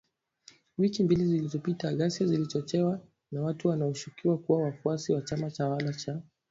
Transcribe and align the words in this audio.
Wiki 0.77 1.03
mbili 1.03 1.25
zilizopita, 1.25 1.93
ghasia 1.93 2.27
zilizochochewa 2.27 2.99
na 3.31 3.41
watu 3.41 3.67
wanaoshukiwa 3.67 4.37
kuwa 4.37 4.61
wafuasi 4.63 5.13
wa 5.13 5.21
chama 5.21 5.51
tawala 5.51 5.93
cha 5.93 6.21